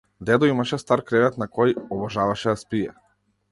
[0.27, 2.99] Дедо имаше стар кревет на кој обожаваше да спие.